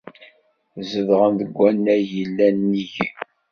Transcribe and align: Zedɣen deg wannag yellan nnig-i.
Zedɣen 0.89 1.33
deg 1.39 1.51
wannag 1.59 2.01
yellan 2.15 2.55
nnig-i. 2.63 3.09